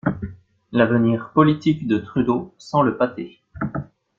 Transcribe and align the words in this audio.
L'avenir 0.71 1.29
politique 1.31 1.85
de 1.85 1.99
Trudeau 1.99 2.55
sent 2.57 2.81
le 2.83 2.97
pâté. 2.97 3.39